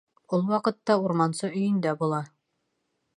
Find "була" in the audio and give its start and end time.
2.03-2.25